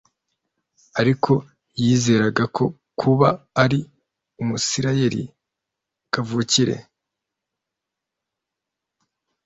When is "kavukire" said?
6.13-6.75